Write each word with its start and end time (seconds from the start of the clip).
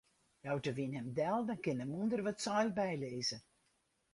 Jout 0.45 0.63
de 0.65 0.71
wyn 0.77 0.95
him 0.97 1.07
del, 1.19 1.39
dan 1.47 1.61
kin 1.63 1.79
de 1.79 1.85
mûnder 1.87 2.21
wat 2.25 2.41
seil 2.45 2.69
bylizze. 2.77 3.37